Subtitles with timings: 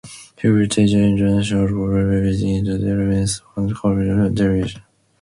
[0.41, 4.81] He will teach international law relating to terrorism and counter-terrorism.